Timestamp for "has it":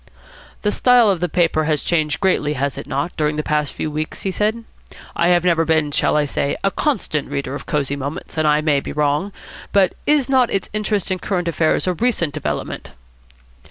2.53-2.87